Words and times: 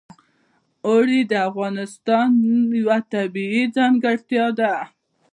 اوړي 0.87 1.21
د 1.31 1.33
افغانستان 1.49 2.29
یوه 2.81 2.97
طبیعي 3.13 3.63
ځانګړتیا 3.77 4.45
ده. 4.59 4.73